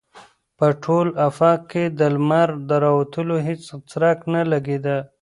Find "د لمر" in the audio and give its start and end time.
1.99-2.49